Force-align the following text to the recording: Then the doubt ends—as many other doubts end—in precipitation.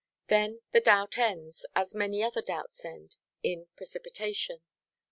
Then 0.29 0.61
the 0.71 0.81
doubt 0.81 1.19
ends—as 1.19 1.93
many 1.93 2.23
other 2.23 2.41
doubts 2.41 2.83
end—in 2.83 3.67
precipitation. 3.75 4.63